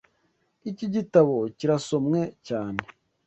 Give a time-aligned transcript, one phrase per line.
[0.69, 2.79] Iki gitabo kirasomwe cyane.